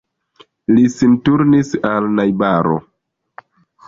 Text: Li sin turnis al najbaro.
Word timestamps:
Li 0.77 0.85
sin 0.93 1.11
turnis 1.29 1.69
al 1.89 2.07
najbaro. 2.21 2.73